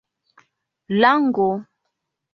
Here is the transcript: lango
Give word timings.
lango 1.01 1.47